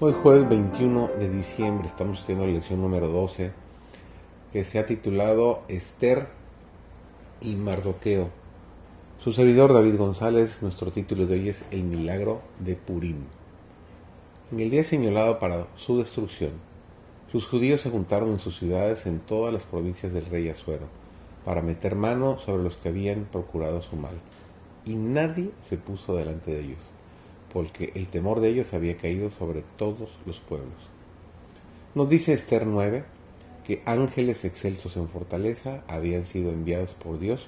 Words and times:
Hoy 0.00 0.14
jueves 0.22 0.48
21 0.48 1.10
de 1.18 1.28
diciembre 1.28 1.88
estamos 1.88 2.20
haciendo 2.20 2.46
la 2.46 2.52
lección 2.52 2.80
número 2.80 3.08
12 3.08 3.50
que 4.52 4.64
se 4.64 4.78
ha 4.78 4.86
titulado 4.86 5.64
Esther 5.66 6.28
y 7.40 7.56
Mardoqueo. 7.56 8.30
Su 9.18 9.32
servidor 9.32 9.72
David 9.72 9.96
González, 9.96 10.62
nuestro 10.62 10.92
título 10.92 11.26
de 11.26 11.34
hoy 11.34 11.48
es 11.48 11.64
El 11.72 11.82
milagro 11.82 12.42
de 12.60 12.76
Purim. 12.76 13.24
En 14.52 14.60
el 14.60 14.70
día 14.70 14.84
señalado 14.84 15.40
para 15.40 15.66
su 15.74 15.98
destrucción, 15.98 16.52
sus 17.32 17.48
judíos 17.48 17.80
se 17.80 17.90
juntaron 17.90 18.30
en 18.30 18.38
sus 18.38 18.56
ciudades 18.56 19.04
en 19.04 19.18
todas 19.18 19.52
las 19.52 19.64
provincias 19.64 20.12
del 20.12 20.26
rey 20.26 20.48
Asuero 20.48 20.86
para 21.44 21.60
meter 21.60 21.96
mano 21.96 22.38
sobre 22.38 22.62
los 22.62 22.76
que 22.76 22.90
habían 22.90 23.24
procurado 23.24 23.82
su 23.82 23.96
mal, 23.96 24.14
y 24.84 24.94
nadie 24.94 25.50
se 25.68 25.76
puso 25.76 26.14
delante 26.14 26.52
de 26.52 26.60
ellos 26.60 26.97
porque 27.52 27.92
el 27.94 28.08
temor 28.08 28.40
de 28.40 28.48
ellos 28.48 28.74
había 28.74 28.96
caído 28.96 29.30
sobre 29.30 29.62
todos 29.76 30.10
los 30.26 30.40
pueblos. 30.40 30.76
Nos 31.94 32.08
dice 32.08 32.32
Esther 32.32 32.66
9 32.66 33.04
que 33.64 33.82
ángeles 33.84 34.44
excelsos 34.44 34.96
en 34.96 35.08
fortaleza 35.08 35.82
habían 35.88 36.24
sido 36.24 36.50
enviados 36.50 36.94
por 36.94 37.18
Dios 37.18 37.46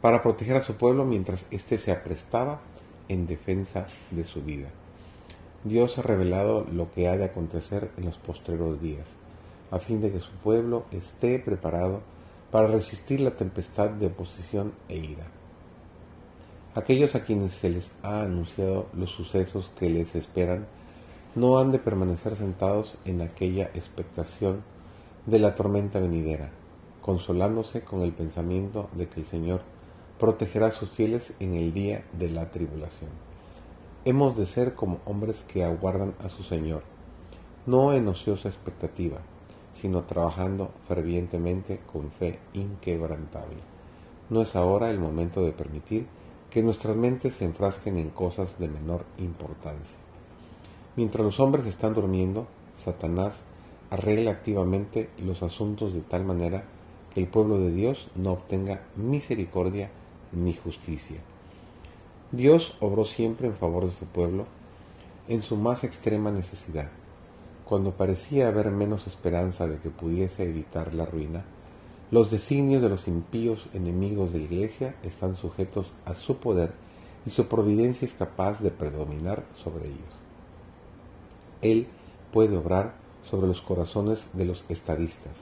para 0.00 0.22
proteger 0.22 0.56
a 0.56 0.62
su 0.62 0.74
pueblo 0.74 1.04
mientras 1.04 1.46
éste 1.50 1.78
se 1.78 1.90
aprestaba 1.90 2.60
en 3.08 3.26
defensa 3.26 3.86
de 4.10 4.24
su 4.24 4.42
vida. 4.42 4.68
Dios 5.64 5.96
ha 5.96 6.02
revelado 6.02 6.66
lo 6.70 6.92
que 6.92 7.08
ha 7.08 7.16
de 7.16 7.24
acontecer 7.24 7.90
en 7.96 8.04
los 8.04 8.18
postreros 8.18 8.82
días, 8.82 9.06
a 9.70 9.78
fin 9.78 10.02
de 10.02 10.12
que 10.12 10.20
su 10.20 10.30
pueblo 10.42 10.84
esté 10.90 11.38
preparado 11.38 12.02
para 12.50 12.68
resistir 12.68 13.20
la 13.20 13.30
tempestad 13.30 13.90
de 13.90 14.06
oposición 14.06 14.74
e 14.88 14.98
ira. 14.98 15.24
Aquellos 16.76 17.14
a 17.14 17.24
quienes 17.24 17.52
se 17.52 17.70
les 17.70 17.92
ha 18.02 18.22
anunciado 18.22 18.86
los 18.94 19.10
sucesos 19.10 19.70
que 19.76 19.88
les 19.88 20.16
esperan 20.16 20.66
no 21.36 21.58
han 21.58 21.70
de 21.70 21.78
permanecer 21.78 22.34
sentados 22.34 22.98
en 23.04 23.22
aquella 23.22 23.66
expectación 23.74 24.64
de 25.24 25.38
la 25.38 25.54
tormenta 25.54 26.00
venidera, 26.00 26.50
consolándose 27.00 27.82
con 27.82 28.02
el 28.02 28.12
pensamiento 28.12 28.88
de 28.92 29.08
que 29.08 29.20
el 29.20 29.26
Señor 29.26 29.60
protegerá 30.18 30.66
a 30.66 30.72
sus 30.72 30.90
fieles 30.90 31.32
en 31.38 31.54
el 31.54 31.72
día 31.72 32.04
de 32.18 32.30
la 32.30 32.50
tribulación. 32.50 33.10
Hemos 34.04 34.36
de 34.36 34.46
ser 34.46 34.74
como 34.74 34.98
hombres 35.04 35.44
que 35.46 35.62
aguardan 35.62 36.14
a 36.24 36.28
su 36.28 36.42
Señor, 36.42 36.82
no 37.66 37.92
en 37.92 38.08
ociosa 38.08 38.48
expectativa, 38.48 39.18
sino 39.74 40.02
trabajando 40.02 40.72
fervientemente 40.88 41.78
con 41.92 42.10
fe 42.10 42.40
inquebrantable. 42.52 43.58
No 44.28 44.42
es 44.42 44.56
ahora 44.56 44.90
el 44.90 44.98
momento 44.98 45.44
de 45.44 45.52
permitir 45.52 46.08
que 46.54 46.62
nuestras 46.62 46.94
mentes 46.94 47.34
se 47.34 47.44
enfrasquen 47.44 47.98
en 47.98 48.10
cosas 48.10 48.60
de 48.60 48.68
menor 48.68 49.04
importancia. 49.18 49.96
Mientras 50.94 51.24
los 51.24 51.40
hombres 51.40 51.66
están 51.66 51.94
durmiendo, 51.94 52.46
Satanás 52.76 53.42
arregla 53.90 54.30
activamente 54.30 55.10
los 55.18 55.42
asuntos 55.42 55.92
de 55.92 56.02
tal 56.02 56.24
manera 56.24 56.62
que 57.12 57.18
el 57.18 57.26
pueblo 57.26 57.58
de 57.58 57.72
Dios 57.72 58.08
no 58.14 58.30
obtenga 58.30 58.82
misericordia 58.94 59.90
ni 60.30 60.54
justicia. 60.54 61.18
Dios 62.30 62.76
obró 62.78 63.04
siempre 63.04 63.48
en 63.48 63.56
favor 63.56 63.86
de 63.86 63.92
su 63.92 64.04
pueblo 64.06 64.46
en 65.26 65.42
su 65.42 65.56
más 65.56 65.82
extrema 65.82 66.30
necesidad. 66.30 66.88
Cuando 67.64 67.96
parecía 67.96 68.46
haber 68.46 68.70
menos 68.70 69.08
esperanza 69.08 69.66
de 69.66 69.80
que 69.80 69.90
pudiese 69.90 70.44
evitar 70.44 70.94
la 70.94 71.04
ruina, 71.04 71.44
los 72.10 72.30
designios 72.30 72.82
de 72.82 72.90
los 72.90 73.08
impíos 73.08 73.66
enemigos 73.72 74.32
de 74.32 74.38
la 74.38 74.44
Iglesia 74.44 74.94
están 75.02 75.36
sujetos 75.36 75.86
a 76.04 76.14
su 76.14 76.36
poder 76.36 76.72
y 77.24 77.30
su 77.30 77.46
providencia 77.46 78.04
es 78.04 78.12
capaz 78.12 78.60
de 78.60 78.70
predominar 78.70 79.44
sobre 79.62 79.86
ellos. 79.86 79.98
Él 81.62 81.86
puede 82.30 82.56
obrar 82.56 82.94
sobre 83.28 83.46
los 83.46 83.62
corazones 83.62 84.26
de 84.34 84.44
los 84.44 84.64
estadistas, 84.68 85.32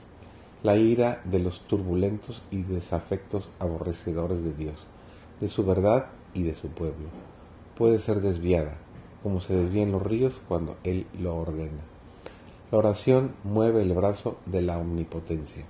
la 0.63 0.77
ira 0.77 1.21
de 1.25 1.39
los 1.39 1.59
turbulentos 1.67 2.41
y 2.49 2.61
desafectos 2.61 3.49
aborrecedores 3.59 4.41
de 4.41 4.53
Dios, 4.53 4.75
de 5.41 5.49
su 5.49 5.65
verdad 5.65 6.11
y 6.33 6.43
de 6.43 6.55
su 6.55 6.69
pueblo. 6.69 7.09
Puede 7.75 7.99
ser 7.99 8.21
desviada, 8.21 8.77
como 9.21 9.41
se 9.41 9.53
desvían 9.53 9.91
los 9.91 10.01
ríos 10.01 10.39
cuando 10.47 10.77
Él 10.85 11.07
lo 11.19 11.35
ordena. 11.35 11.83
La 12.71 12.77
oración 12.77 13.33
mueve 13.43 13.81
el 13.81 13.93
brazo 13.93 14.37
de 14.45 14.61
la 14.61 14.77
omnipotencia 14.77 15.65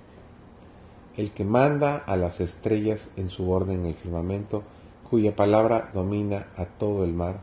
el 1.16 1.30
que 1.30 1.44
manda 1.44 1.96
a 1.96 2.16
las 2.16 2.40
estrellas 2.40 3.08
en 3.16 3.30
su 3.30 3.50
orden 3.50 3.80
en 3.80 3.86
el 3.86 3.94
firmamento, 3.94 4.62
cuya 5.08 5.36
palabra 5.36 5.90
domina 5.94 6.48
a 6.56 6.64
todo 6.64 7.04
el 7.04 7.12
mar, 7.12 7.40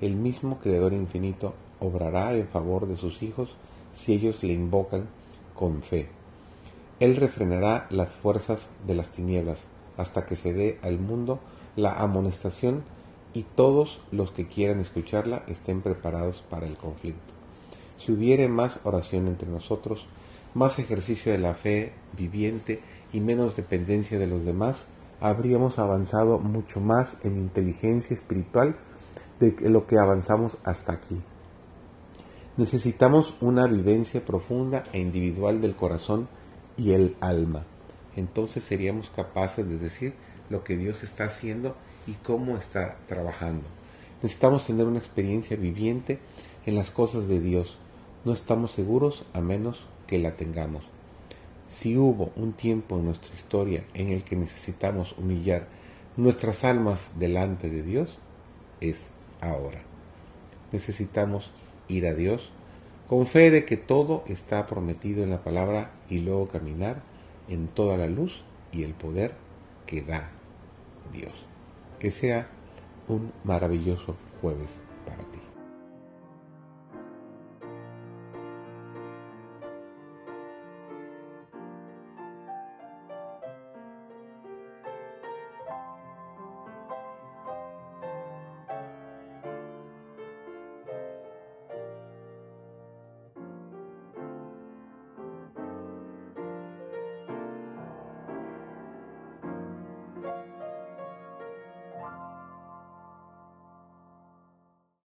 el 0.00 0.14
mismo 0.14 0.58
Creador 0.58 0.92
infinito 0.92 1.54
obrará 1.80 2.34
en 2.34 2.46
favor 2.46 2.86
de 2.86 2.96
sus 2.96 3.22
hijos 3.22 3.50
si 3.92 4.12
ellos 4.12 4.42
le 4.42 4.52
invocan 4.52 5.08
con 5.54 5.82
fe. 5.82 6.08
Él 7.00 7.16
refrenará 7.16 7.86
las 7.90 8.10
fuerzas 8.10 8.68
de 8.86 8.94
las 8.94 9.10
tinieblas 9.10 9.64
hasta 9.96 10.24
que 10.24 10.36
se 10.36 10.52
dé 10.52 10.78
al 10.82 10.98
mundo 10.98 11.40
la 11.74 12.00
amonestación 12.00 12.84
y 13.34 13.42
todos 13.42 14.00
los 14.10 14.30
que 14.30 14.46
quieran 14.46 14.78
escucharla 14.80 15.42
estén 15.48 15.82
preparados 15.82 16.44
para 16.48 16.66
el 16.66 16.76
conflicto. 16.76 17.32
Si 17.98 18.12
hubiere 18.12 18.48
más 18.48 18.78
oración 18.84 19.26
entre 19.26 19.48
nosotros, 19.48 20.06
más 20.54 20.78
ejercicio 20.78 21.32
de 21.32 21.38
la 21.38 21.54
fe 21.54 21.92
viviente 22.16 22.80
y 23.12 23.20
menos 23.20 23.56
dependencia 23.56 24.18
de 24.18 24.26
los 24.26 24.44
demás, 24.44 24.86
habríamos 25.20 25.78
avanzado 25.78 26.38
mucho 26.38 26.80
más 26.80 27.16
en 27.22 27.38
inteligencia 27.38 28.14
espiritual 28.14 28.76
de 29.40 29.54
lo 29.68 29.86
que 29.86 29.98
avanzamos 29.98 30.58
hasta 30.64 30.92
aquí. 30.92 31.20
Necesitamos 32.56 33.34
una 33.40 33.66
vivencia 33.66 34.24
profunda 34.24 34.84
e 34.92 35.00
individual 35.00 35.60
del 35.60 35.74
corazón 35.74 36.28
y 36.76 36.92
el 36.92 37.16
alma. 37.20 37.64
Entonces 38.14 38.62
seríamos 38.64 39.10
capaces 39.10 39.66
de 39.66 39.78
decir 39.78 40.14
lo 40.50 40.62
que 40.64 40.76
Dios 40.76 41.02
está 41.02 41.24
haciendo 41.24 41.76
y 42.06 42.12
cómo 42.14 42.56
está 42.56 42.98
trabajando. 43.06 43.66
Necesitamos 44.22 44.66
tener 44.66 44.86
una 44.86 44.98
experiencia 44.98 45.56
viviente 45.56 46.18
en 46.66 46.74
las 46.74 46.90
cosas 46.90 47.26
de 47.26 47.40
Dios. 47.40 47.78
No 48.24 48.32
estamos 48.32 48.72
seguros 48.72 49.24
a 49.32 49.40
menos 49.40 49.82
que 50.12 50.18
la 50.18 50.36
tengamos. 50.36 50.84
Si 51.66 51.96
hubo 51.96 52.32
un 52.36 52.52
tiempo 52.52 52.98
en 52.98 53.06
nuestra 53.06 53.34
historia 53.34 53.82
en 53.94 54.10
el 54.10 54.24
que 54.24 54.36
necesitamos 54.36 55.14
humillar 55.16 55.68
nuestras 56.18 56.64
almas 56.64 57.08
delante 57.18 57.70
de 57.70 57.82
Dios, 57.82 58.18
es 58.82 59.08
ahora. 59.40 59.80
Necesitamos 60.70 61.50
ir 61.88 62.06
a 62.06 62.12
Dios 62.12 62.50
con 63.08 63.26
fe 63.26 63.50
de 63.50 63.64
que 63.64 63.78
todo 63.78 64.22
está 64.26 64.66
prometido 64.66 65.24
en 65.24 65.30
la 65.30 65.42
palabra 65.42 65.92
y 66.10 66.18
luego 66.18 66.48
caminar 66.48 67.02
en 67.48 67.68
toda 67.68 67.96
la 67.96 68.06
luz 68.06 68.42
y 68.70 68.82
el 68.82 68.92
poder 68.92 69.34
que 69.86 70.02
da 70.02 70.30
Dios. 71.10 71.32
Que 72.00 72.10
sea 72.10 72.48
un 73.08 73.32
maravilloso 73.44 74.14
jueves 74.42 74.72
para 75.06 75.22
ti. 75.30 75.51